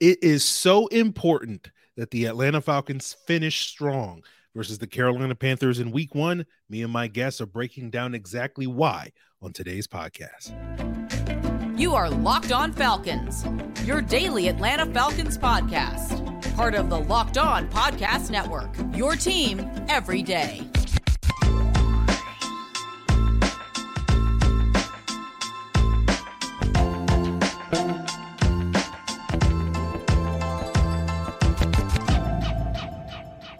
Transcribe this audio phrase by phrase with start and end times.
[0.00, 5.90] It is so important that the Atlanta Falcons finish strong versus the Carolina Panthers in
[5.90, 6.46] week one.
[6.70, 10.56] Me and my guests are breaking down exactly why on today's podcast.
[11.78, 13.44] You are Locked On Falcons,
[13.84, 20.22] your daily Atlanta Falcons podcast, part of the Locked On Podcast Network, your team every
[20.22, 20.62] day.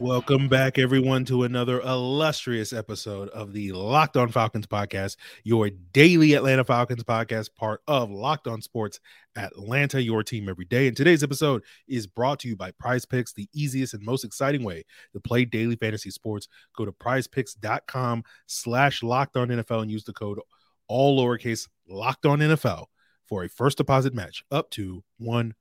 [0.00, 6.32] Welcome back, everyone, to another illustrious episode of the Locked On Falcons podcast, your daily
[6.32, 8.98] Atlanta Falcons podcast, part of Locked On Sports
[9.36, 10.88] Atlanta, your team every day.
[10.88, 14.64] And today's episode is brought to you by Prize Picks, the easiest and most exciting
[14.64, 16.48] way to play daily fantasy sports.
[16.74, 20.40] Go to prizepicks.com slash locked on NFL and use the code
[20.88, 22.86] all lowercase locked on NFL
[23.26, 25.52] for a first deposit match up to $100.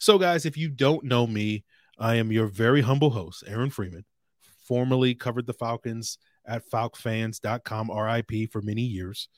[0.00, 1.62] So, guys, if you don't know me,
[1.98, 4.04] I am your very humble host, Aaron Freeman,
[4.66, 9.28] formerly covered the Falcons at falcfans.com RIP for many years.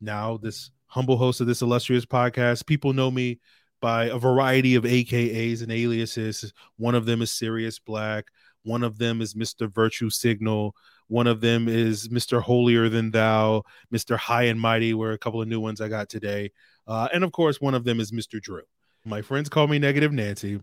[0.00, 3.40] Now, this humble host of this illustrious podcast, people know me
[3.80, 6.52] by a variety of AKAs and aliases.
[6.76, 8.26] One of them is Sirius Black,
[8.62, 9.72] one of them is Mr.
[9.72, 10.74] Virtue Signal,
[11.08, 12.40] one of them is Mr.
[12.42, 13.62] Holier Than Thou,
[13.94, 14.16] Mr.
[14.16, 16.50] High and Mighty, were a couple of new ones I got today.
[16.86, 18.40] Uh, and of course, one of them is Mr.
[18.40, 18.62] Drew.
[19.04, 20.60] My friends call me Negative Nancy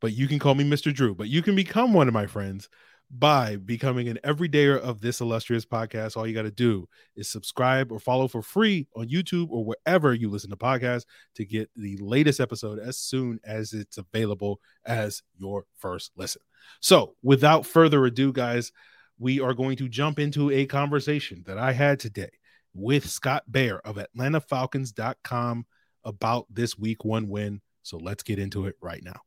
[0.00, 0.92] but you can call me Mr.
[0.92, 1.14] Drew.
[1.14, 2.68] But you can become one of my friends
[3.10, 6.16] by becoming an everydayer of this illustrious podcast.
[6.16, 10.12] All you got to do is subscribe or follow for free on YouTube or wherever
[10.12, 15.22] you listen to podcasts to get the latest episode as soon as it's available as
[15.38, 16.42] your first listen.
[16.80, 18.72] So, without further ado, guys,
[19.18, 22.30] we are going to jump into a conversation that I had today
[22.74, 25.66] with Scott Bair of AtlantaFalcons.com
[26.04, 27.62] about this week one win.
[27.82, 29.22] So, let's get into it right now.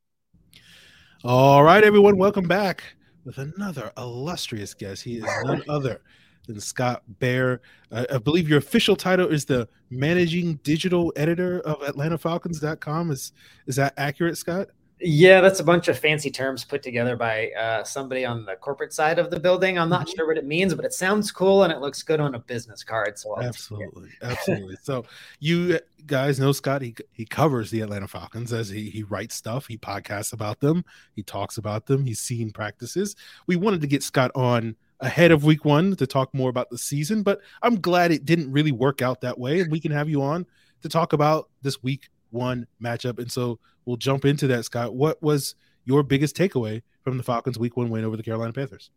[1.23, 2.83] All right, everyone, welcome back
[3.25, 5.03] with another illustrious guest.
[5.03, 6.01] He is none other
[6.47, 7.61] than Scott Bair.
[7.91, 13.11] I, I believe your official title is the managing digital editor of AtlantaFalcons.com.
[13.11, 13.33] Is
[13.67, 14.69] is that accurate, Scott?
[15.03, 18.93] Yeah, that's a bunch of fancy terms put together by uh, somebody on the corporate
[18.93, 19.79] side of the building.
[19.79, 20.15] I'm not mm-hmm.
[20.15, 22.83] sure what it means, but it sounds cool and it looks good on a business
[22.83, 23.17] card.
[23.17, 24.77] So absolutely, absolutely.
[24.83, 25.05] so
[25.39, 26.83] you guys know Scott.
[26.83, 29.65] He he covers the Atlanta Falcons as he he writes stuff.
[29.65, 30.85] He podcasts about them.
[31.15, 32.05] He talks about them.
[32.05, 33.15] He's seen practices.
[33.47, 36.77] We wanted to get Scott on ahead of Week One to talk more about the
[36.77, 40.09] season, but I'm glad it didn't really work out that way, and we can have
[40.09, 40.45] you on
[40.83, 43.19] to talk about this Week One matchup.
[43.19, 44.95] And so we'll jump into that, Scott.
[44.95, 45.55] What was
[45.85, 48.89] your biggest takeaway from the Falcons' Week One win over the Carolina Panthers?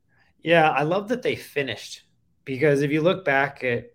[0.42, 2.02] Yeah, I love that they finished
[2.44, 3.90] because if you look back at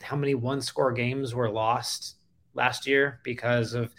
[0.00, 2.16] how many one-score games were lost
[2.54, 3.92] last year because of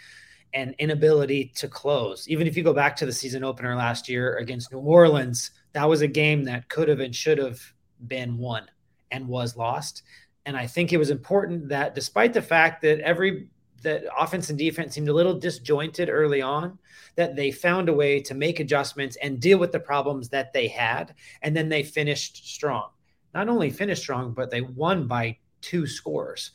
[0.53, 2.27] an inability to close.
[2.27, 5.89] Even if you go back to the season opener last year against New Orleans, that
[5.89, 7.59] was a game that could have and should have
[8.07, 8.67] been won
[9.11, 10.03] and was lost.
[10.45, 13.47] And I think it was important that despite the fact that every
[13.83, 16.79] that offense and defense seemed a little disjointed early on,
[17.15, 20.67] that they found a way to make adjustments and deal with the problems that they
[20.67, 21.13] had.
[21.41, 22.89] And then they finished strong.
[23.33, 26.51] Not only finished strong, but they won by two scores.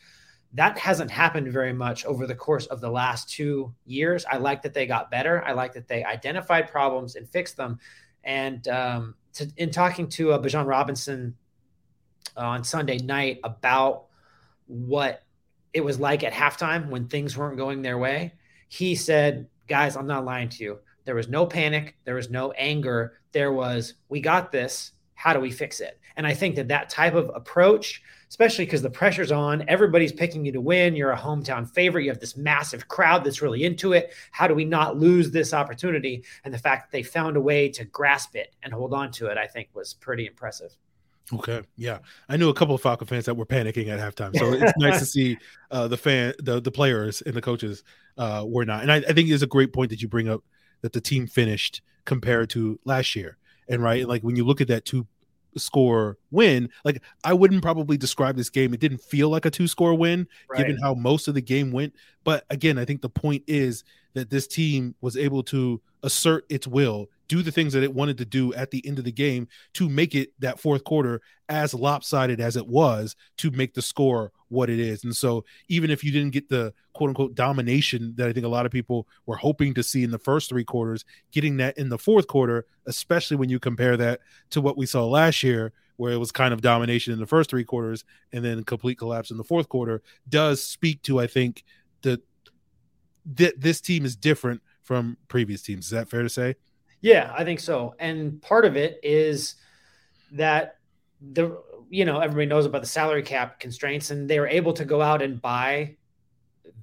[0.54, 4.24] That hasn't happened very much over the course of the last two years.
[4.30, 5.44] I like that they got better.
[5.44, 7.78] I like that they identified problems and fixed them.
[8.24, 11.36] And um, to, in talking to uh, Bijan Robinson
[12.36, 14.06] on Sunday night about
[14.66, 15.22] what
[15.72, 18.34] it was like at halftime when things weren't going their way.
[18.68, 20.78] He said, Guys, I'm not lying to you.
[21.04, 21.96] There was no panic.
[22.04, 23.20] There was no anger.
[23.32, 24.92] There was, We got this.
[25.14, 25.98] How do we fix it?
[26.16, 30.44] And I think that that type of approach, especially because the pressure's on, everybody's picking
[30.44, 30.96] you to win.
[30.96, 32.04] You're a hometown favorite.
[32.04, 34.12] You have this massive crowd that's really into it.
[34.32, 36.24] How do we not lose this opportunity?
[36.44, 39.26] And the fact that they found a way to grasp it and hold on to
[39.26, 40.76] it, I think was pretty impressive.
[41.32, 44.52] Okay, yeah, I knew a couple of Falcon fans that were panicking at halftime, so
[44.52, 45.36] it's nice to see
[45.70, 47.84] uh, the fan, the the players and the coaches
[48.16, 48.82] uh, were not.
[48.82, 50.42] And I, I think it's a great point that you bring up
[50.80, 53.36] that the team finished compared to last year,
[53.68, 55.06] and right, like when you look at that two
[55.56, 58.72] score win, like I wouldn't probably describe this game.
[58.72, 60.58] It didn't feel like a two score win, right.
[60.58, 61.94] given how most of the game went.
[62.24, 63.84] But again, I think the point is
[64.18, 68.16] that this team was able to assert its will do the things that it wanted
[68.18, 71.74] to do at the end of the game to make it that fourth quarter as
[71.74, 75.04] lopsided as it was to make the score what it is.
[75.04, 78.50] And so, even if you didn't get the quote unquote domination that I think a
[78.50, 81.90] lot of people were hoping to see in the first three quarters, getting that in
[81.90, 84.20] the fourth quarter, especially when you compare that
[84.50, 87.50] to what we saw last year, where it was kind of domination in the first
[87.50, 91.64] three quarters and then complete collapse in the fourth quarter, does speak to, I think,
[92.02, 92.22] the
[93.34, 95.86] that this team is different from previous teams.
[95.86, 96.56] Is that fair to say?
[97.00, 97.94] Yeah, I think so.
[97.98, 99.56] And part of it is
[100.32, 100.76] that
[101.20, 104.84] the you know everybody knows about the salary cap constraints, and they were able to
[104.84, 105.96] go out and buy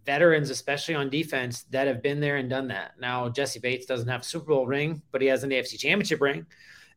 [0.05, 2.93] veterans, especially on defense, that have been there and done that.
[2.99, 6.21] Now Jessie Bates doesn't have a Super Bowl ring, but he has an AFC Championship
[6.21, 6.45] ring.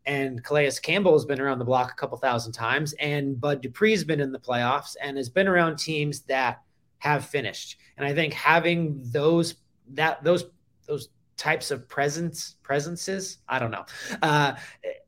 [0.07, 4.05] And Calais Campbell has been around the block a couple thousand times, and Bud Dupree's
[4.05, 6.63] been in the playoffs and has been around teams that
[6.99, 7.79] have finished.
[7.97, 9.57] And I think having those
[9.95, 10.45] that those
[10.87, 13.87] those types of presence presences, I don't know,
[14.23, 14.55] uh,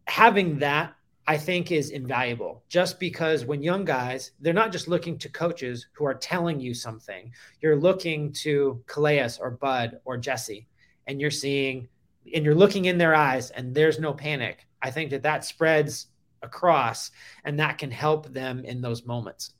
[0.06, 0.94] having that
[1.30, 5.86] I think is invaluable just because when young guys, they're not just looking to coaches
[5.92, 7.32] who are telling you something.
[7.60, 10.66] You're looking to Calais or Bud or Jessie,
[11.06, 11.88] and you're seeing,
[12.34, 14.66] and you're looking in their eyes, and there's no panic.
[14.82, 16.08] I think that that spreads
[16.42, 17.12] across,
[17.44, 19.54] and that can help them in those moments.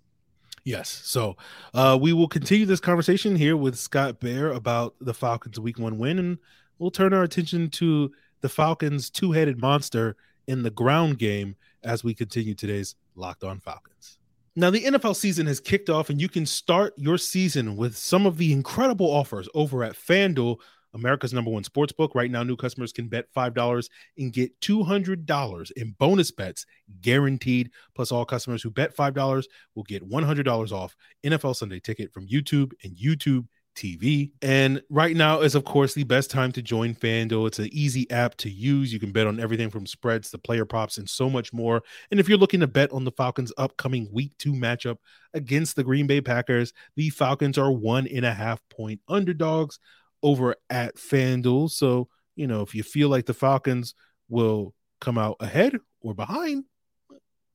[0.65, 0.89] Yes.
[1.05, 1.37] So
[1.75, 5.99] uh, we will continue this conversation here with Scott Bair about the Falcons' week one
[5.99, 6.39] win, and
[6.79, 10.17] we'll turn our attention to the Falcons' two headed monster
[10.47, 14.19] in the ground game as we continue today's Locked On Falcons.
[14.57, 18.27] Now, the NFL season has kicked off, and you can start your season with some
[18.27, 20.59] of the incredible offers over at FanDuel,
[20.95, 22.15] America's number one sports book.
[22.15, 23.89] Right now, new customers can bet $5
[24.19, 26.67] and get $200 in bonus bets
[27.01, 27.71] guaranteed.
[27.95, 29.45] Plus, all customers who bet $5
[29.75, 33.47] will get $100 off NFL Sunday ticket from YouTube and YouTube
[33.77, 34.33] TV.
[34.43, 37.47] And right now is, of course, the best time to join FanDuel.
[37.47, 38.93] It's an easy app to use.
[38.93, 41.83] You can bet on everything from spreads to player props and so much more.
[42.11, 44.97] And if you're looking to bet on the Falcons' upcoming week two matchup
[45.35, 49.79] against the Green Bay Packers, the Falcons are one and a half point underdogs
[50.23, 51.71] over at FanDuel.
[51.71, 53.95] So, you know, if you feel like the Falcons
[54.29, 56.65] will come out ahead or behind,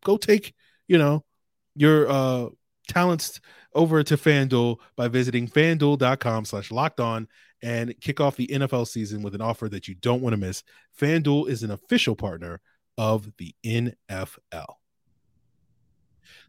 [0.03, 0.53] go take,
[0.87, 1.23] you know,
[1.75, 2.49] your uh
[2.87, 3.41] talents
[3.73, 7.27] over to FanDuel by visiting fanduel.com slash locked on
[7.61, 10.63] and kick off the NFL season with an offer that you don't want to miss.
[10.99, 12.61] FanDuel is an official partner
[12.97, 14.75] of the NFL.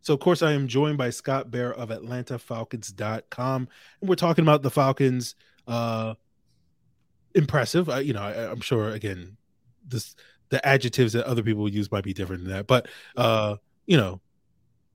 [0.00, 3.68] So, of course, I am joined by Scott Bair of AtlantaFalcons.com,
[4.00, 5.34] and we're talking about the Falcons.
[5.66, 6.14] Uh,
[7.34, 8.22] impressive, uh, you know.
[8.22, 9.36] I, am sure again,
[9.86, 10.14] this
[10.48, 14.20] the adjectives that other people use might be different than that, but uh, you know,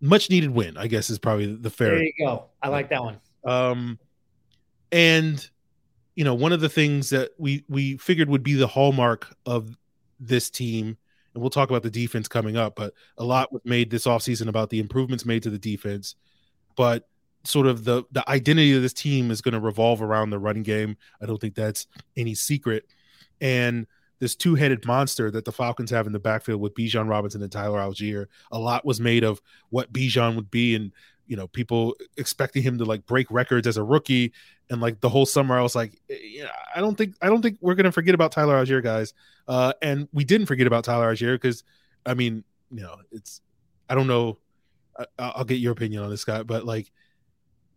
[0.01, 1.91] much needed win, I guess is probably the fair.
[1.91, 2.45] There you go.
[2.62, 3.19] I like that one.
[3.45, 4.00] Um,
[4.91, 5.47] and
[6.15, 9.77] you know, one of the things that we we figured would be the hallmark of
[10.19, 10.97] this team,
[11.33, 14.47] and we'll talk about the defense coming up, but a lot was made this offseason
[14.47, 16.15] about the improvements made to the defense,
[16.75, 17.07] but
[17.44, 20.64] sort of the the identity of this team is going to revolve around the running
[20.64, 20.98] game.
[21.22, 22.86] I don't think that's any secret.
[23.40, 23.88] And
[24.20, 27.80] this two-headed monster that the Falcons have in the backfield with Bijan Robinson and Tyler
[27.80, 28.28] Allgeier.
[28.52, 29.42] A lot was made of
[29.72, 30.92] what Bijan would be, and
[31.26, 34.34] you know, people expecting him to like break records as a rookie.
[34.70, 37.42] And like the whole summer, I was like, eh, yeah, I don't think I don't
[37.42, 39.14] think we're gonna forget about Tyler Allgeier, guys.
[39.48, 41.64] Uh, and we didn't forget about Tyler Allgeier because,
[42.06, 43.42] I mean, you know, it's
[43.90, 44.38] I don't know.
[45.18, 46.92] I, will get your opinion on this, Scott, but like,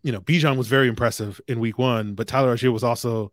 [0.04, 3.32] you know, Bijan was very impressive in week one, but Tyler Allgeier was also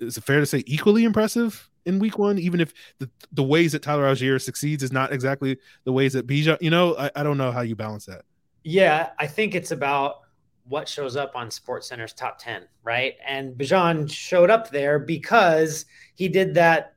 [0.00, 3.72] is it fair to say equally impressive in week one, even if the, the ways
[3.72, 7.22] that Tyler Allgeier succeeds is not exactly the ways that Bijan, you know, I, I
[7.22, 8.22] don't know how you balance that.
[8.64, 10.22] Yeah, I think it's about
[10.64, 13.14] what shows up on Sports Center's top 10, right?
[13.26, 16.94] And Bijan showed up there because he did that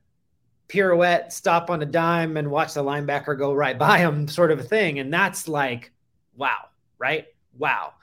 [0.68, 4.58] pirouette, stop on a dime, and watch the linebacker go right by him, sort of
[4.58, 4.98] a thing.
[4.98, 5.92] And that's like,
[6.36, 6.68] wow,
[6.98, 7.26] right?
[7.56, 7.94] Wow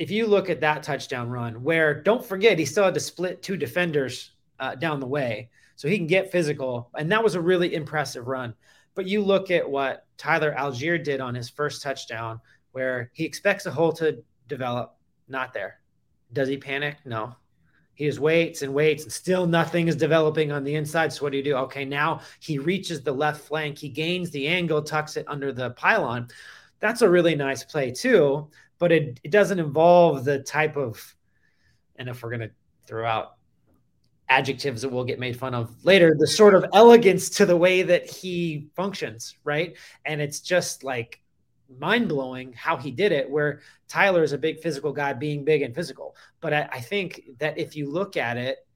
[0.00, 3.42] if you look at that touchdown run, where don't forget he still had to split
[3.42, 7.40] two defenders uh, down the way, so he can get physical, and that was a
[7.40, 8.54] really impressive run.
[8.94, 12.40] But you look at what Tyler Allgeier did on his first touchdown,
[12.72, 14.96] where he expects a hole to develop,
[15.28, 15.80] not there.
[16.32, 16.96] Does he panic?
[17.04, 17.36] No.
[17.92, 21.12] He just waits and waits, and still nothing is developing on the inside.
[21.12, 21.56] So what do you do?
[21.56, 25.72] Okay, now he reaches the left flank, he gains the angle, tucks it under the
[25.72, 26.28] pylon.
[26.78, 28.48] That's a really nice play too
[28.80, 31.14] but it, it doesn't involve the type of,
[31.96, 32.50] and if we're going to
[32.86, 33.36] throw out
[34.28, 37.82] adjectives that we'll get made fun of later, the sort of elegance to the way
[37.82, 39.76] that he functions, right?
[40.06, 41.20] And it's just like
[41.78, 45.60] mind blowing how he did it, where Tyler is a big physical guy being big
[45.60, 46.16] and physical.
[46.40, 48.66] But I, I think that if you look at it,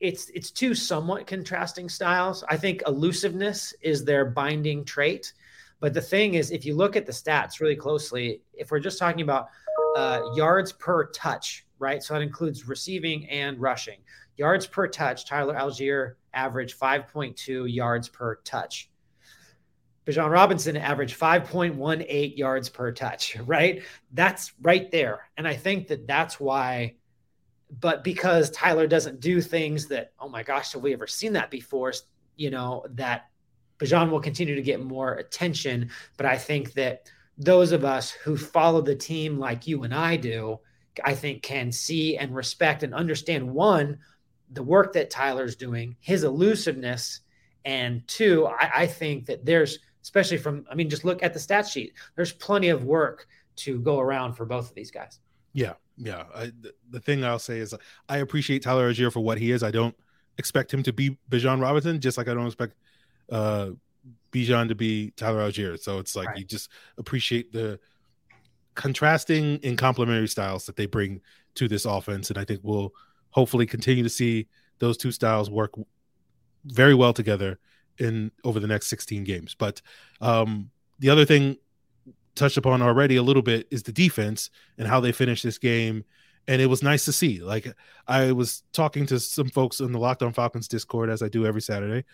[0.00, 2.44] it's it's two somewhat contrasting styles.
[2.48, 5.32] I think elusiveness is their binding trait
[5.80, 8.98] but the thing is, if you look at the stats really closely, if we're just
[8.98, 9.48] talking about
[9.96, 12.02] uh, yards per touch, right?
[12.02, 13.98] So that includes receiving and rushing.
[14.36, 18.90] Yards per touch, Tyler Allgeier averaged 5.2 yards per touch.
[20.06, 23.82] Bijan Robinson averaged 5.18 yards per touch, right?
[24.12, 25.28] That's right there.
[25.36, 26.94] And I think that that's why
[27.80, 31.50] but because Tyler doesn't do things that, oh my gosh, have we ever seen that
[31.50, 31.92] before?
[32.36, 33.26] You know, that
[33.78, 35.90] Bijan will continue to get more attention.
[36.16, 40.16] But I think that those of us who follow the team like you and I
[40.16, 40.58] do,
[41.04, 43.98] I think can see and respect and understand one,
[44.50, 47.20] the work that Tyler's doing, his elusiveness,
[47.64, 51.38] and two, I, I think that there's, especially from, I mean, just look at the
[51.38, 55.20] stat sheet, there's plenty of work to go around for both of these guys.
[55.52, 56.24] Yeah, yeah.
[56.34, 57.74] I, the, the, thing I'll say is
[58.08, 59.62] I appreciate Tyler Allgeier for what he is.
[59.62, 59.96] I don't
[60.38, 62.74] expect him to be Bijan Robinson, just like I don't expect
[63.30, 63.70] uh
[64.32, 65.78] Bijan to be Tyler Allgeier.
[65.78, 66.38] So it's like right.
[66.38, 67.80] you just appreciate the
[68.74, 71.20] contrasting and complementary styles that they bring
[71.54, 72.92] to this offense, and I think we'll
[73.30, 74.46] hopefully continue to see
[74.78, 75.72] those two styles work
[76.64, 77.58] very well together
[77.98, 79.54] in over the next 16 games.
[79.54, 79.82] But
[80.20, 81.56] um, the other thing
[82.34, 86.04] touched upon already a little bit is the defense and how they finished this game.
[86.46, 87.40] And it was nice to see.
[87.40, 87.66] Like
[88.06, 91.44] I was talking to some folks in the Locked On Falcons Discord as I do
[91.44, 92.04] every Saturday.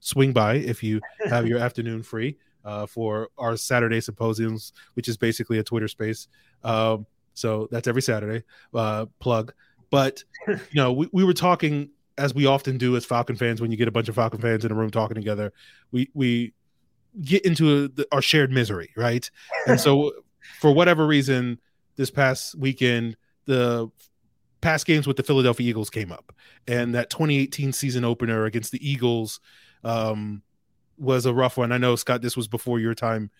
[0.00, 5.16] Swing by if you have your afternoon free uh, for our Saturday symposiums, which is
[5.16, 6.28] basically a Twitter space.
[6.64, 8.44] Um, so that's every Saturday.
[8.74, 9.52] Uh, plug.
[9.90, 13.70] But you know, we, we were talking as we often do as Falcon fans when
[13.70, 15.52] you get a bunch of Falcon fans in a room talking together.
[15.90, 16.52] We we
[17.22, 19.28] get into a, our shared misery, right?
[19.66, 20.12] And so,
[20.60, 21.60] for whatever reason,
[21.96, 23.16] this past weekend,
[23.46, 23.90] the
[24.60, 26.32] past games with the Philadelphia Eagles came up,
[26.68, 29.40] and that 2018 season opener against the Eagles
[29.84, 30.42] um,
[30.98, 31.72] was a rough one.
[31.72, 33.30] I know Scott, this was before your time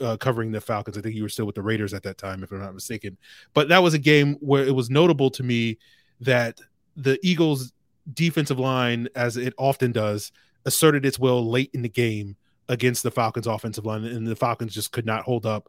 [0.00, 0.96] uh, covering the Falcons.
[0.96, 3.16] I think you were still with the Raiders at that time, if I'm not mistaken.
[3.54, 5.78] But that was a game where it was notable to me
[6.20, 6.60] that
[6.96, 7.72] the Eagles'
[8.12, 10.32] defensive line, as it often does,
[10.64, 12.36] asserted its will late in the game
[12.68, 15.68] against the Falcons offensive line, and the Falcons just could not hold up,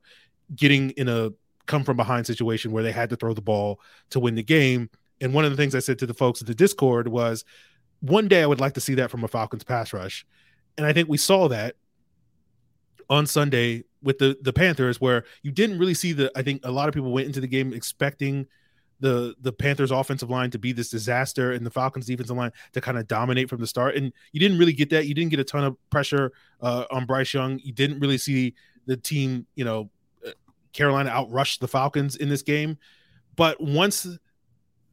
[0.56, 1.32] getting in a
[1.66, 4.90] come from behind situation where they had to throw the ball to win the game.
[5.22, 7.46] And one of the things I said to the folks at the Discord was,
[8.02, 10.26] one day I would like to see that from a Falcons pass rush,
[10.78, 11.76] and I think we saw that
[13.10, 16.32] on Sunday with the the Panthers, where you didn't really see the.
[16.36, 18.48] I think a lot of people went into the game expecting
[19.02, 22.82] the the Panthers offensive line to be this disaster and the Falcons defensive line to
[22.82, 23.96] kind of dominate from the start.
[23.96, 25.08] And you didn't really get that.
[25.08, 26.32] You didn't get a ton of pressure
[26.62, 27.60] uh, on Bryce Young.
[27.64, 28.54] You didn't really see
[28.86, 29.90] the team, you know,
[30.26, 30.32] uh,
[30.74, 32.78] Carolina outrush the Falcons in this game.
[33.36, 34.08] But once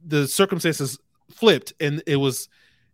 [0.03, 0.97] the circumstances
[1.29, 2.49] flipped and it was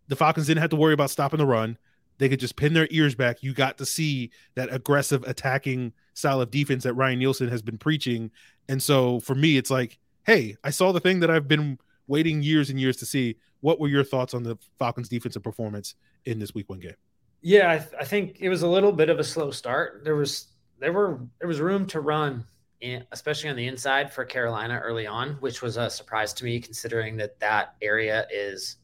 [0.08, 1.78] the Falcons didn't have to worry about stopping the run.
[2.18, 3.42] They could just pin their ears back.
[3.42, 7.76] You got to see that aggressive attacking style of defense that Ryan Nielsen has been
[7.76, 8.30] preaching.
[8.68, 12.42] And so for me, it's like hey, I saw the thing that I've been waiting
[12.42, 13.36] years and years to see.
[13.60, 15.94] What were your thoughts on the Falcons' defensive performance
[16.24, 16.94] in this Week One game?
[17.40, 20.02] Yeah, I, th- I think it was a little bit of a slow start.
[20.04, 20.48] There was
[20.78, 22.44] there were there was room to run,
[22.80, 26.60] in, especially on the inside for Carolina early on, which was a surprise to me
[26.60, 28.76] considering that that area is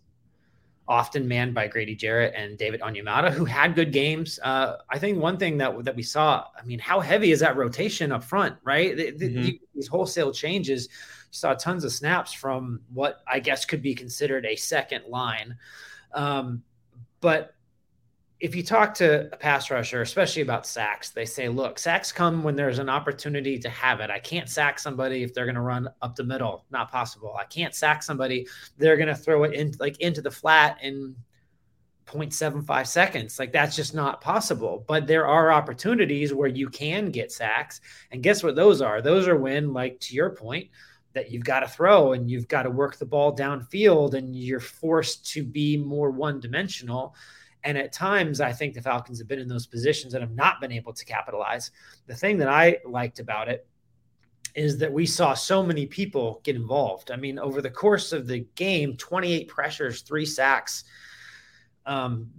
[0.89, 4.39] often manned by Grady Jarrett and David Onyemata, who had good games.
[4.43, 7.57] Uh, I think one thing that that we saw, I mean, how heavy is that
[7.57, 8.97] rotation up front, right?
[8.97, 9.51] The, mm-hmm.
[9.75, 10.89] these wholesale changes
[11.31, 15.57] saw tons of snaps from what I guess could be considered a second line.
[16.13, 16.63] Um,
[17.21, 17.55] but
[18.43, 22.43] if you talk to a pass rusher, especially about sacks, they say, look, sacks come
[22.43, 24.11] when there's an opportunity to have it.
[24.11, 26.65] I can't sack somebody if they're going to run up the middle.
[26.73, 27.37] Not possible.
[27.39, 28.49] I can't sack somebody.
[28.79, 31.15] They're going to throw it in like into the flat in
[32.07, 33.39] 0.75 seconds.
[33.39, 34.85] Like that's just not possible.
[34.89, 37.81] But there are opportunities where you can get sacks.
[38.11, 39.01] And guess what those are?
[39.01, 40.69] Those are when, like to your point,
[41.13, 44.59] that you've got to throw and you've got to work the ball downfield and you're
[44.59, 47.15] forced to be more one dimensional.
[47.65, 50.61] And at times, I think the Falcons have been in those positions and have not
[50.61, 51.71] been able to capitalize.
[52.07, 53.67] The thing that I liked about it
[54.55, 57.11] is that we saw so many people get involved.
[57.11, 60.85] I mean, over the course of the game, 28 pressures, three sacks.
[61.87, 62.31] Um,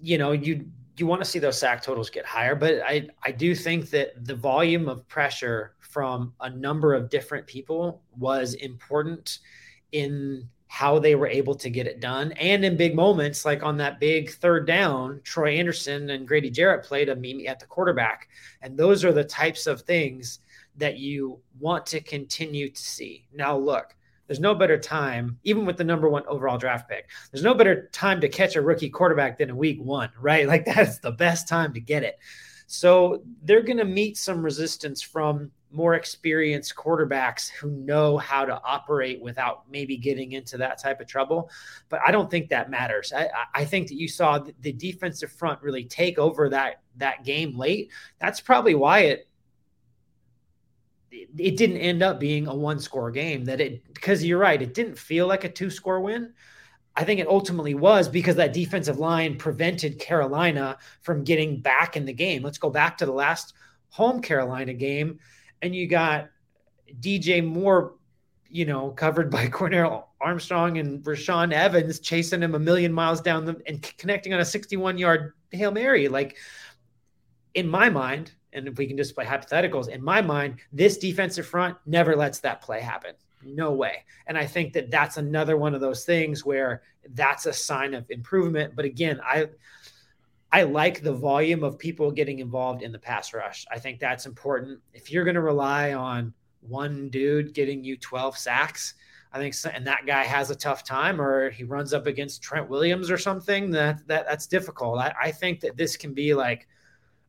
[0.00, 0.66] you know, you
[0.96, 4.24] you want to see those sack totals get higher, but I I do think that
[4.24, 9.38] the volume of pressure from a number of different people was important
[9.92, 12.32] in how they were able to get it done.
[12.32, 16.84] And in big moments, like on that big third down, Troy Anderson and Grady Jarrett
[16.84, 18.28] played a meme at the quarterback.
[18.62, 20.40] And those are the types of things
[20.76, 23.26] that you want to continue to see.
[23.32, 23.94] Now, look,
[24.26, 27.88] there's no better time, even with the number one overall draft pick, there's no better
[27.92, 30.48] time to catch a rookie quarterback than in week one, right?
[30.48, 32.18] Like that's the best time to get it.
[32.66, 38.60] So they're going to meet some resistance from more experienced quarterbacks who know how to
[38.62, 41.50] operate without maybe getting into that type of trouble.
[41.88, 43.12] But I don't think that matters.
[43.12, 47.58] I, I think that you saw the defensive front really take over that that game
[47.58, 47.90] late.
[48.20, 49.28] That's probably why it
[51.38, 54.74] it didn't end up being a one score game that it because you're right it
[54.74, 56.32] didn't feel like a two score win
[56.96, 62.04] i think it ultimately was because that defensive line prevented carolina from getting back in
[62.04, 63.54] the game let's go back to the last
[63.90, 65.18] home carolina game
[65.64, 66.28] and you got
[67.00, 67.94] dj moore
[68.48, 73.44] you know covered by cornell armstrong and Rashaan evans chasing him a million miles down
[73.44, 76.36] the and connecting on a 61 yard hail mary like
[77.54, 81.46] in my mind and if we can just play hypotheticals, in my mind, this defensive
[81.46, 83.14] front never lets that play happen.
[83.42, 84.04] No way.
[84.26, 88.08] And I think that that's another one of those things where that's a sign of
[88.10, 88.74] improvement.
[88.74, 89.48] But again, I
[90.54, 93.66] I like the volume of people getting involved in the pass rush.
[93.72, 94.78] I think that's important.
[94.92, 98.94] If you're going to rely on one dude getting you 12 sacks,
[99.32, 102.40] I think, so, and that guy has a tough time, or he runs up against
[102.40, 103.72] Trent Williams or something.
[103.72, 105.00] That that that's difficult.
[105.00, 106.68] I, I think that this can be like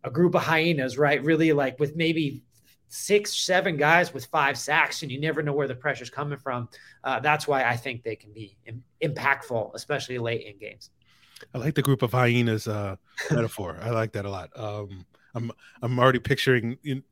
[0.04, 1.24] a group of hyenas, right?
[1.24, 2.44] Really like with maybe
[2.90, 6.70] six, seven guys with five sacks, and you never know where the pressure's coming from.
[7.04, 10.92] Uh, that's why I think they can be Im- impactful, especially late in games.
[11.54, 12.96] I like the group of hyenas uh,
[13.32, 13.78] metaphor.
[13.82, 14.50] I like that a lot.
[14.56, 15.52] Um, I'm
[15.82, 17.04] I'm already picturing in,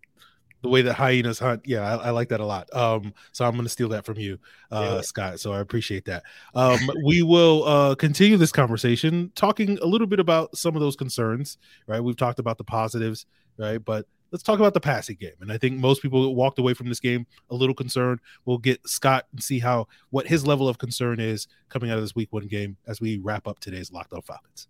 [0.63, 1.61] the way that hyenas hunt.
[1.65, 2.73] Yeah, I, I, like that a lot.
[2.73, 4.39] Um, so I'm going to steal that from you,
[4.71, 5.01] uh, yeah.
[5.01, 5.39] Scott.
[5.41, 6.23] So I appreciate that.
[6.55, 10.95] Um, we will uh, continue this conversation talking a little bit about some of those
[10.95, 11.57] concerns.
[11.87, 13.25] Right, we've talked about the positives,
[13.57, 15.35] right, but let's talk about the passing game.
[15.39, 18.19] And I think most people walked away from this game a little concerned.
[18.45, 22.03] We'll get Scott and see how what his level of concern is coming out of
[22.03, 24.67] this Week One game as we wrap up today's Locked On Falcons.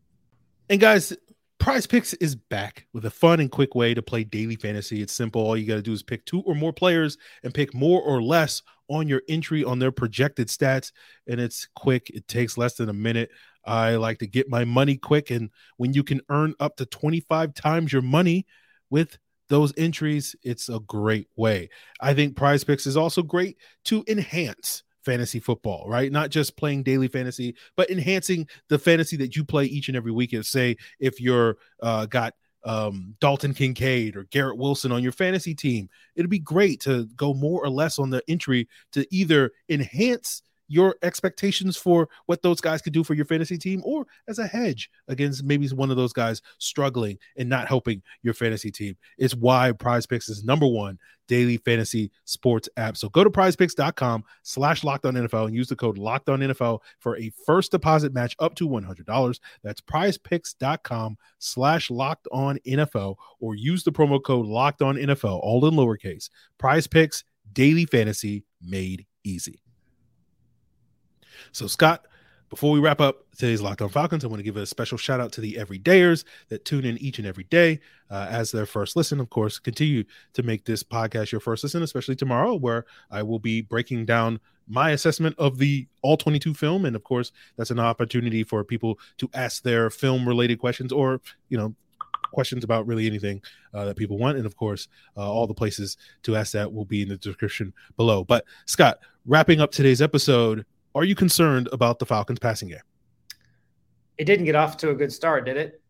[0.70, 1.13] And guys,
[1.60, 5.01] Prize Picks is back with a fun and quick way to play daily fantasy.
[5.01, 5.41] It's simple.
[5.41, 8.22] All you got to do is pick two or more players and pick more or
[8.22, 10.91] less on your entry on their projected stats.
[11.25, 13.29] And it's quick, it takes less than a minute.
[13.63, 15.32] I like to get my money quick.
[15.32, 18.46] And when you can earn up to 25 times your money
[18.89, 19.17] with
[19.50, 21.69] those entries, it's a great way.
[22.01, 26.12] I think Prize Picks is also great to enhance fantasy football, right?
[26.12, 30.12] Not just playing daily fantasy, but enhancing the fantasy that you play each and every
[30.12, 30.33] week.
[30.33, 35.53] If say if you're uh, got um, Dalton Kincaid or Garrett Wilson on your fantasy
[35.53, 40.41] team, it'd be great to go more or less on the entry to either enhance
[40.74, 44.48] your expectations for what those guys could do for your fantasy team or as a
[44.48, 48.98] hedge against maybe one of those guys struggling and not helping your fantasy team.
[49.18, 52.98] It's why Prize Picks is number one daily fantasy sports app.
[52.98, 57.18] So go to prizepicks.com slash locked on NFL and use the code locked NFL for
[57.18, 59.40] a first deposit match up to $100.
[59.64, 65.66] That's prizepicks.com slash locked on NFL or use the promo code locked on NFL, all
[65.66, 66.29] in lowercase.
[66.57, 69.62] Prize Picks, daily fantasy made easy.
[71.51, 72.06] So, Scott,
[72.50, 75.20] before we wrap up today's Locked On Falcons, I want to give a special shout
[75.20, 77.79] out to the everydayers that tune in each and every day
[78.12, 79.20] uh, as their first listen.
[79.20, 80.03] Of course, continue
[80.34, 84.40] to make this podcast your first listen, especially tomorrow, where I will be breaking down
[84.68, 86.86] my assessment of the all 22 film.
[86.86, 91.22] And of course, that's an opportunity for people to ask their film related questions or,
[91.50, 91.75] you know,
[92.34, 93.42] questions about really anything
[93.74, 94.38] uh, that people want.
[94.38, 97.74] And of course, uh, all the places to ask that will be in the description
[97.98, 98.24] below.
[98.24, 102.79] But Scott, wrapping up today's episode, are you concerned about the Falcons passing game?
[104.18, 105.82] It didn't get off to a good start, did it?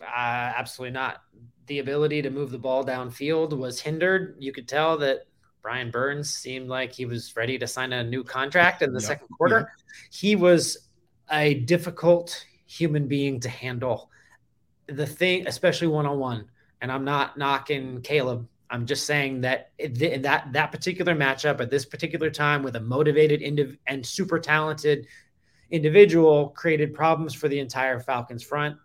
[0.00, 1.22] Uh, absolutely not.
[1.66, 4.36] The ability to move the ball downfield was hindered.
[4.38, 5.26] You could tell that
[5.62, 9.06] Brian Burns seemed like he was ready to sign a new contract in the yeah,
[9.06, 9.58] second quarter.
[9.58, 9.84] Yeah.
[10.10, 10.88] He was
[11.30, 14.10] a difficult human being to handle.
[14.86, 19.72] The thing, especially one on one, and I'm not knocking Caleb I'm just saying that
[19.78, 25.06] that that particular matchup at this particular time with a motivated indiv- and super talented
[25.70, 28.78] individual created problems for the entire Falcons front.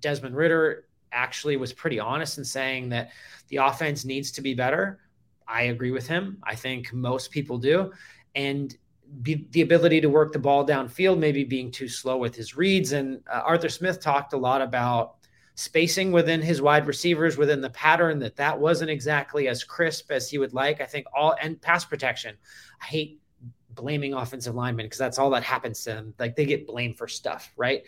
[0.00, 3.12] Desmond Ridder actually was pretty honest in saying that
[3.46, 4.98] the offense needs to be better.
[5.46, 6.38] I agree with him.
[6.42, 7.92] I think most people do.
[8.34, 8.76] And
[9.22, 12.90] be, the ability to work the ball downfield, maybe being too slow with his reads.
[12.92, 15.16] And uh, Arthur Smith talked a lot about
[15.54, 20.30] spacing within his wide receivers within the pattern that that wasn't exactly as crisp as
[20.30, 20.80] he would like.
[20.80, 22.36] I think all and pass protection.
[22.80, 23.20] I hate
[23.74, 26.14] blaming offensive linemen because that's all that happens to them.
[26.18, 27.82] Like they get blamed for stuff, right?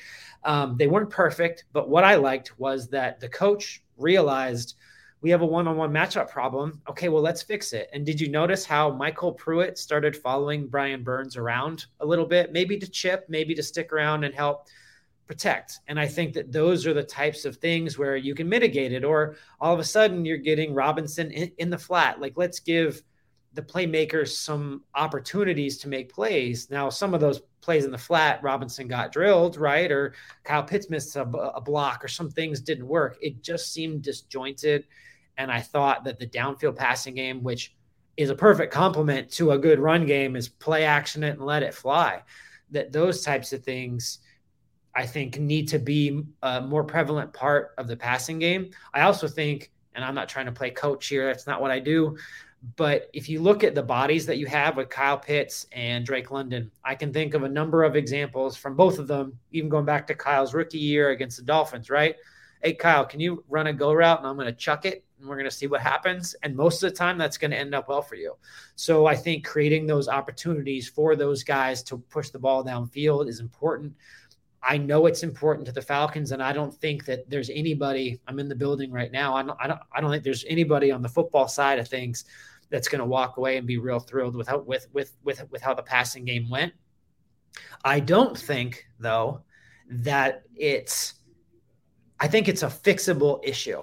[0.44, 4.77] Um, they weren't perfect, but what I liked was that the coach realized
[5.20, 6.83] we have a one-on-one matchup problem.
[6.88, 7.88] Okay, well let's fix it.
[7.94, 12.53] And did you notice how MyCole Pruitt started following Brian Burns around a little bit,
[12.53, 14.66] maybe to chip, maybe to stick around and help
[15.26, 15.80] protect.
[15.88, 19.04] And I think that those are the types of things where you can mitigate it.
[19.04, 22.20] Or all of a sudden you're getting Robinson in, in, the flat.
[22.20, 23.02] Like let's give
[23.54, 26.70] the playmakers some opportunities to make plays.
[26.70, 29.90] Now, some of those plays in the flat, Robinson got drilled, right?
[29.90, 33.16] Or Kyle Pitts missed a, a block, or some things didn't work.
[33.20, 34.87] It just seemed disjointed.
[35.38, 37.74] And I thought that the downfield passing game, which
[38.16, 41.62] is a perfect complement to a good run game is play action it and let
[41.62, 42.22] it fly.
[42.70, 44.18] That those types of things
[44.94, 48.70] I think need to be a more prevalent part of the passing game.
[48.92, 51.80] I also think, and I'm not trying to play coach here, that's not what I
[51.80, 52.16] do.
[52.76, 56.30] But if you look at the bodies that you have with Kyle Pitts and Drake
[56.30, 59.85] London, I can think of a number of examples from both of them, even going
[59.85, 62.16] back to Kyle's rookie year against the Dolphins, right?
[62.62, 65.28] Hey, Kyle, can you run a go route and I'm going to chuck it and
[65.28, 66.35] we're going to see what happens?
[66.42, 68.35] And most of the time, that's going to end up well for you.
[68.76, 73.40] So I think creating those opportunities for those guys to push the ball downfield is
[73.40, 73.92] important.
[74.66, 78.18] I know it's important to the Falcons, and I don't think that there's anybody.
[78.27, 79.35] I'm in the building right now.
[79.35, 79.59] I don't.
[79.61, 79.81] I don't.
[79.92, 82.24] I don't think there's anybody on the football side of things
[82.70, 85.61] that's going to walk away and be real thrilled with how with with with with
[85.61, 86.72] how the passing game went.
[87.85, 89.42] I don't think though
[89.90, 91.14] that it's.
[92.18, 93.83] I think it's a fixable issue.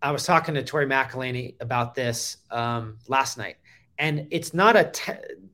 [0.00, 3.56] I was talking to Tori McElhaney about this um, last night,
[3.98, 4.92] and it's not a.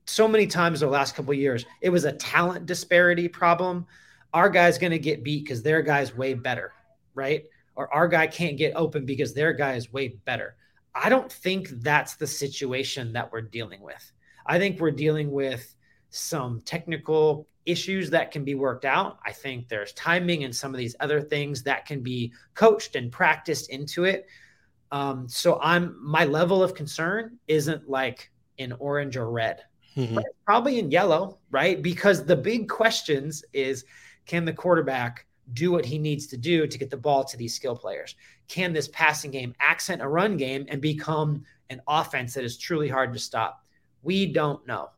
[0.05, 3.87] so many times the last couple years, it was a talent disparity problem
[4.35, 6.73] our guy's going to get beat because their guy's way better,
[7.15, 7.45] right?
[7.77, 10.57] Or our guy can't get open because their guy is way better.
[10.95, 14.13] I don't think that's the situation that we're dealing with.
[14.45, 15.75] I think we're dealing with
[16.11, 19.19] some technical issues that can be worked out.
[19.25, 23.11] I think there's timing and some of these other things that can be coached and
[23.11, 24.27] practiced into it.
[24.93, 29.63] Um, so I'm my level of concern isn't like in orange or red,
[29.97, 30.19] mm-hmm.
[30.45, 31.83] probably in yellow, right?
[31.83, 33.85] Because the big questions is
[34.27, 37.55] can the quarterback do what he needs to do to get the ball to these
[37.55, 38.17] skill players?
[38.49, 42.89] Can this passing game accent a run game and become an offense that is truly
[42.89, 43.65] hard to stop?
[44.03, 44.91] We don't know.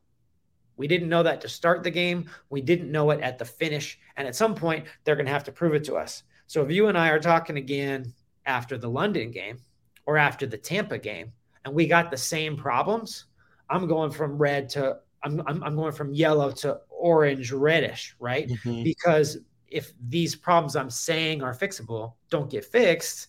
[0.77, 2.29] We didn't know that to start the game.
[2.49, 3.99] We didn't know it at the finish.
[4.15, 6.23] And at some point, they're going to have to prove it to us.
[6.45, 8.13] So if you and I are talking again
[8.45, 9.59] after the London game
[10.05, 11.33] or after the Tampa game,
[11.65, 13.25] and we got the same problems,
[13.69, 18.49] I'm going from red to I'm, I'm, I'm going from yellow to orange reddish, right?
[18.49, 18.83] Mm-hmm.
[18.83, 19.37] Because
[19.69, 23.27] if these problems I'm saying are fixable don't get fixed,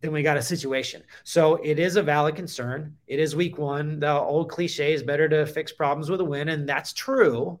[0.00, 1.02] then we got a situation.
[1.22, 2.96] So it is a valid concern.
[3.06, 4.00] It is week one.
[4.00, 7.58] The old cliche is better to fix problems with a win, and that's true.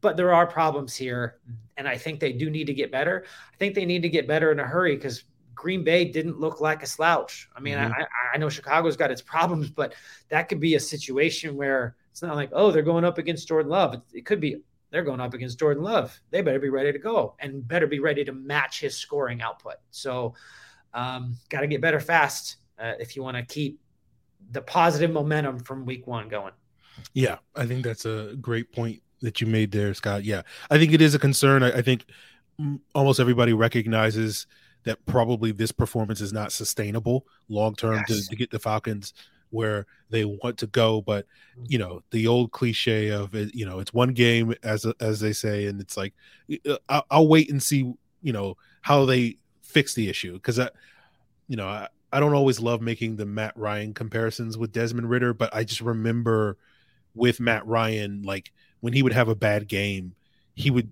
[0.00, 1.38] But there are problems here,
[1.76, 3.24] and I think they do need to get better.
[3.52, 6.60] I think they need to get better in a hurry because Green Bay didn't look
[6.60, 7.48] like a slouch.
[7.56, 7.92] I mean, mm-hmm.
[7.92, 9.94] I, I know Chicago's got its problems, but
[10.28, 13.70] that could be a situation where it's not like, oh, they're going up against Jordan
[13.70, 13.94] Love.
[13.94, 14.56] It, it could be
[14.90, 16.20] they're going up against Jordan Love.
[16.30, 19.76] They better be ready to go and better be ready to match his scoring output.
[19.92, 20.34] So,
[20.94, 23.78] um, got to get better fast uh, if you want to keep
[24.50, 26.54] the positive momentum from week one going.
[27.14, 30.24] Yeah, I think that's a great point that you made there, Scott.
[30.24, 31.62] Yeah, I think it is a concern.
[31.62, 32.04] I, I think
[32.96, 34.48] almost everybody recognizes
[34.82, 38.24] that probably this performance is not sustainable long term yes.
[38.24, 39.14] to, to get the Falcons
[39.50, 41.64] where they want to go but mm-hmm.
[41.68, 45.32] you know the old cliche of it you know it's one game as as they
[45.32, 46.14] say and it's like
[46.68, 50.68] uh, I'll, I'll wait and see you know how they fix the issue because i
[51.46, 55.34] you know I, I don't always love making the matt ryan comparisons with desmond ridder
[55.34, 56.56] but i just remember
[57.14, 60.14] with matt ryan like when he would have a bad game
[60.54, 60.90] he would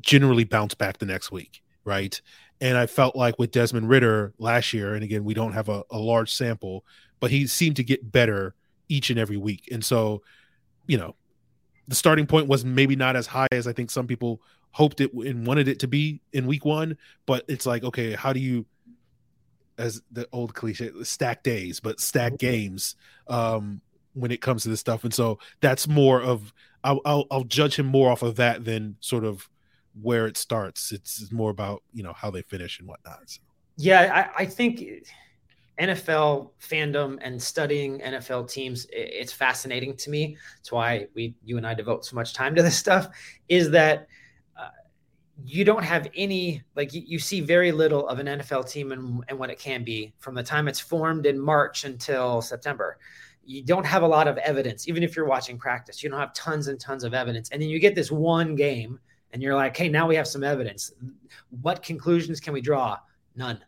[0.00, 2.20] generally bounce back the next week right
[2.60, 5.82] and i felt like with desmond ridder last year and again we don't have a,
[5.90, 6.84] a large sample
[7.20, 8.54] but he seemed to get better
[8.88, 9.68] each and every week.
[9.70, 10.22] And so,
[10.86, 11.14] you know,
[11.86, 15.12] the starting point was maybe not as high as I think some people hoped it
[15.12, 18.66] and wanted it to be in week one, but it's like, okay, how do you,
[19.78, 22.96] as the old cliche, stack days, but stack games
[23.28, 23.80] um,
[24.14, 25.04] when it comes to this stuff.
[25.04, 26.52] And so that's more of,
[26.84, 29.48] I'll, I'll, I'll judge him more off of that than sort of
[30.00, 30.92] where it starts.
[30.92, 33.20] It's more about, you know, how they finish and whatnot.
[33.26, 33.40] So.
[33.76, 34.82] Yeah, I, I think
[35.78, 40.36] NFL fandom and studying NFL teams, it's fascinating to me.
[40.58, 43.08] It's why we, you and I, devote so much time to this stuff.
[43.48, 44.08] Is that
[44.56, 44.70] uh,
[45.44, 49.22] you don't have any like you, you, see very little of an NFL team and,
[49.28, 52.98] and what it can be from the time it's formed in March until September.
[53.44, 56.02] You don't have a lot of evidence, even if you're watching practice.
[56.02, 58.98] You don't have tons and tons of evidence, and then you get this one game,
[59.32, 60.92] and you're like, "Hey, now we have some evidence.
[61.62, 62.98] What conclusions can we draw?
[63.36, 63.64] None."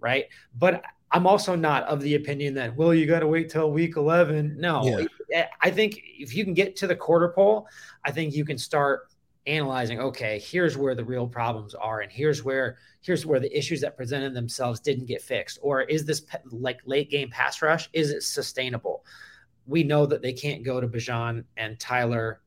[0.00, 3.70] Right, but I'm also not of the opinion that, well, you got to wait till
[3.70, 4.56] week 11.
[4.58, 5.48] No, yeah.
[5.62, 7.66] I think if you can get to the quarter pole,
[8.04, 9.08] I think you can start
[9.46, 12.00] analyzing, okay, here's where the real problems are.
[12.00, 15.58] And here's where, here's where the issues that presented themselves didn't get fixed.
[15.62, 17.88] Or is this like late game pass rush?
[17.94, 19.04] Is it sustainable?
[19.66, 22.42] We know that they can't go to Bijan and Tyler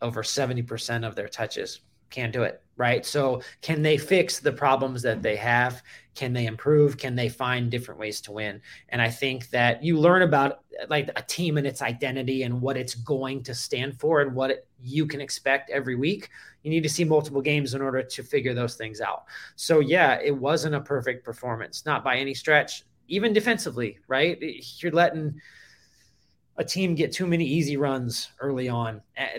[0.00, 1.80] over 70% of their touches.
[2.10, 3.04] Can't do it right?
[3.04, 5.82] So can they fix the problems that they have?
[6.14, 6.96] Can they improve?
[6.96, 8.62] Can they find different ways to win?
[8.88, 12.76] And i think that you learn about like a team and its identity and what
[12.76, 16.30] it's going to stand for and what you can expect every week.
[16.62, 19.24] You need to see multiple games in order to figure those things out.
[19.56, 24.38] So yeah it wasn't a perfect performance not by any stretch even defensively right?
[24.78, 25.40] You're letting
[26.56, 29.00] a team get too many easy runs early on.
[29.16, 29.38] Eh,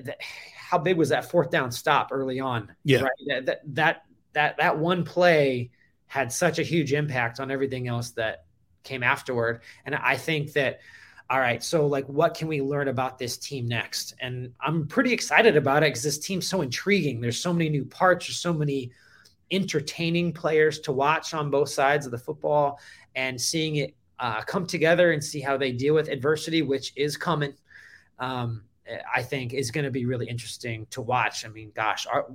[0.69, 2.71] how big was that fourth down stop early on?
[2.83, 3.01] Yeah.
[3.01, 3.45] Right?
[3.45, 5.71] That, that, that, that one play
[6.05, 8.45] had such a huge impact on everything else that
[8.83, 9.61] came afterward.
[9.87, 10.81] And I think that,
[11.27, 14.13] all right, so like, what can we learn about this team next?
[14.21, 17.19] And I'm pretty excited about it because this team's so intriguing.
[17.19, 18.91] There's so many new parts, there's so many
[19.49, 22.79] entertaining players to watch on both sides of the football
[23.15, 27.17] and seeing it uh, come together and see how they deal with adversity, which is
[27.17, 27.55] coming.
[28.19, 28.65] Um,
[29.13, 31.45] I think is going to be really interesting to watch.
[31.45, 32.27] I mean, gosh, our,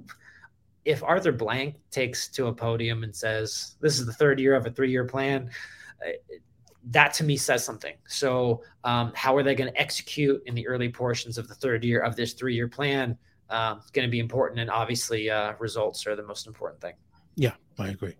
[0.84, 4.66] if Arthur Blank takes to a podium and says, This is the third year of
[4.66, 5.50] a three year plan,
[6.04, 6.10] uh,
[6.90, 7.94] that to me says something.
[8.06, 11.82] So, um, how are they going to execute in the early portions of the third
[11.82, 13.16] year of this three year plan?
[13.50, 14.60] Um, going to be important.
[14.60, 16.94] And obviously, uh, results are the most important thing.
[17.36, 18.16] Yeah, I agree.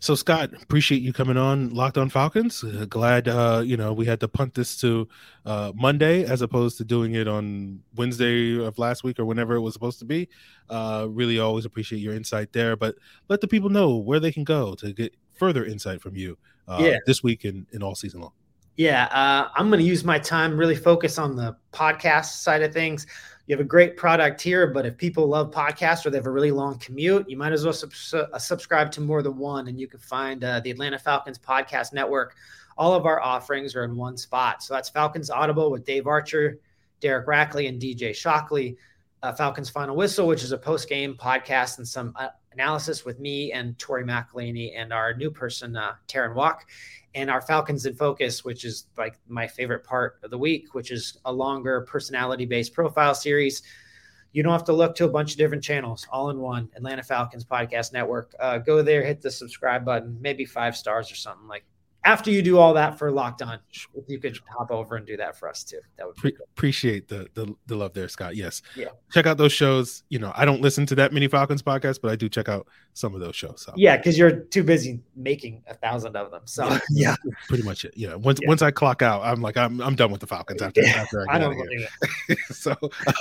[0.00, 2.62] So Scott, appreciate you coming on Locked On Falcons.
[2.62, 5.08] Uh, glad uh, you know we had to punt this to
[5.46, 9.60] uh, Monday as opposed to doing it on Wednesday of last week or whenever it
[9.60, 10.28] was supposed to be.
[10.68, 12.76] Uh, really, always appreciate your insight there.
[12.76, 12.96] But
[13.28, 16.78] let the people know where they can go to get further insight from you uh,
[16.80, 16.98] yeah.
[17.06, 18.32] this week and, and all season long.
[18.76, 22.72] Yeah, uh, I'm going to use my time really focus on the podcast side of
[22.72, 23.06] things
[23.48, 26.30] you have a great product here, but if people love podcasts or they have a
[26.30, 29.68] really long commute, you might as well sub- uh, subscribe to more than one.
[29.68, 32.36] And you can find uh, the Atlanta Falcons Podcast Network.
[32.76, 34.62] All of our offerings are in one spot.
[34.62, 36.58] So that's Falcons Audible with Dave Archer,
[37.00, 38.76] Derek Rackley, and DJ Shockley.
[39.22, 43.20] Uh, Falcons Final Whistle, which is a post game podcast and some uh, analysis with
[43.20, 46.66] me and Tori McElhaney and our new person, uh, Taryn Walk
[47.14, 50.90] and our Falcons in Focus, which is like my favorite part of the week, which
[50.90, 53.62] is a longer personality based profile series.
[54.32, 57.02] You don't have to look to a bunch of different channels, all in one Atlanta
[57.02, 58.34] Falcons Podcast Network.
[58.40, 61.64] Uh, go there, hit the subscribe button, maybe five stars or something like
[62.04, 65.16] after you do all that for locked on, if you could hop over and do
[65.16, 66.46] that for us too, that would Pre- cool.
[66.52, 68.36] appreciate the, the the love there, Scott.
[68.36, 68.88] Yes, yeah.
[69.12, 70.04] Check out those shows.
[70.08, 72.66] You know, I don't listen to that many Falcons podcasts, but I do check out
[72.94, 73.62] some of those shows.
[73.66, 73.72] So.
[73.76, 76.42] Yeah, because you're too busy making a thousand of them.
[76.44, 77.14] So yeah, yeah.
[77.48, 77.94] pretty much it.
[77.96, 78.48] Yeah, once yeah.
[78.48, 81.02] once I clock out, I'm like I'm I'm done with the Falcons after yeah.
[81.02, 81.88] after I, I don't believe
[82.28, 82.38] it.
[82.50, 82.74] so,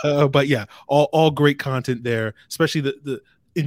[0.03, 3.21] uh, but yeah, all all great content there, especially the the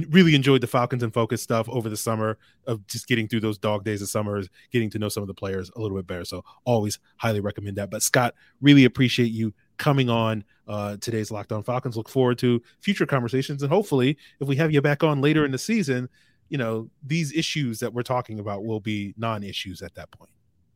[0.09, 3.57] really enjoyed the Falcons in Focus stuff over the summer of just getting through those
[3.57, 6.25] dog days of summers, getting to know some of the players a little bit better.
[6.25, 7.89] So always highly recommend that.
[7.89, 11.97] But Scott, really appreciate you coming on uh, today's Locked On Falcons.
[11.97, 15.51] Look forward to future conversations, and hopefully, if we have you back on later in
[15.51, 16.07] the season,
[16.49, 20.31] you know these issues that we're talking about will be non-issues at that point.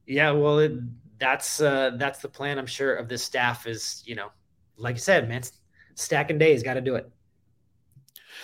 [0.05, 0.73] Yeah, well, it,
[1.19, 2.57] that's uh, that's the plan.
[2.57, 4.29] I'm sure of this staff is you know,
[4.77, 5.43] like I said, man,
[5.93, 7.09] stacking days, got to do it.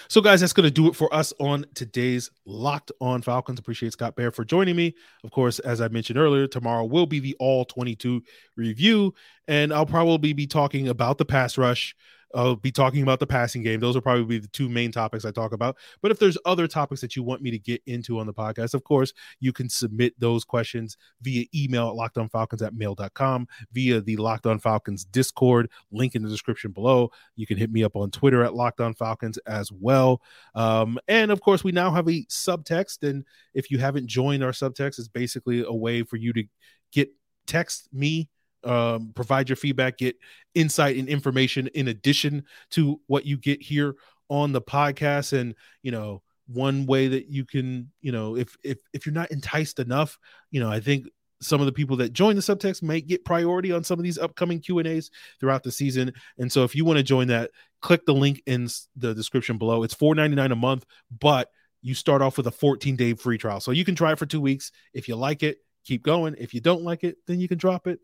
[0.07, 3.59] So, guys, that's going to do it for us on today's Locked On Falcons.
[3.59, 4.95] Appreciate Scott Bair for joining me.
[5.23, 8.23] Of course, as I mentioned earlier, tomorrow will be the All 22
[8.55, 9.13] review,
[9.47, 11.95] and I'll probably be talking about the pass rush
[12.33, 13.79] I'll be talking about the passing game.
[13.79, 15.77] Those will probably be the two main topics I talk about.
[16.01, 18.73] But if there's other topics that you want me to get into on the podcast,
[18.73, 24.17] of course, you can submit those questions via email at lockedonfalcons at mail.com, via the
[24.17, 27.11] Locked On Falcons Discord, link in the description below.
[27.35, 30.21] You can hit me up on Twitter at Locked On Falcons as well.
[30.55, 33.07] Um, and of course, we now have a subtext.
[33.07, 36.43] And if you haven't joined our subtext, it's basically a way for you to
[36.91, 37.09] get
[37.47, 38.29] text me
[38.63, 40.15] um, provide your feedback, get
[40.53, 43.95] insight and information in addition to what you get here
[44.29, 45.33] on the podcast.
[45.33, 49.31] And, you know, one way that you can, you know, if if if you're not
[49.31, 50.17] enticed enough,
[50.49, 51.07] you know, I think
[51.41, 54.17] some of the people that join the subtext might get priority on some of these
[54.17, 56.13] upcoming Q and A's throughout the season.
[56.37, 59.83] And so, if you want to join that, click the link in the description below.
[59.83, 60.85] It's four ninety nine a month,
[61.19, 61.49] but
[61.81, 63.59] you start off with a 14 day free trial.
[63.59, 64.71] So you can try it for two weeks.
[64.93, 66.35] If you like it, keep going.
[66.37, 67.99] If you don't like it, then you can drop it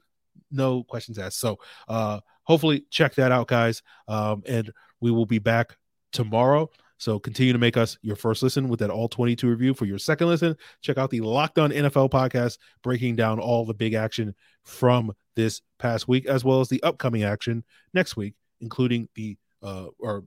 [0.52, 1.40] no questions asked.
[1.40, 3.82] So uh hopefully check that out, guys.
[4.08, 4.72] Um, and
[5.02, 5.78] we will be back
[6.14, 6.70] tomorrow.
[6.98, 9.74] So continue to make us your first listen with that all 22 review.
[9.74, 13.74] For your second listen, check out the Locked On NFL podcast, breaking down all the
[13.74, 19.08] big action from this past week, as well as the upcoming action next week, including
[19.16, 20.24] the uh or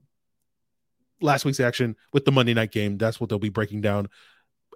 [1.19, 2.97] last week's action with the Monday night game.
[2.97, 4.07] That's what they'll be breaking down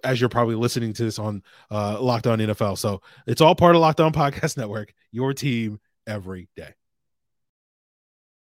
[0.06, 2.78] as you're probably listening to this on uh, Locked On NFL.
[2.78, 6.72] So it's all part of Locked On Podcast Network, your team every day.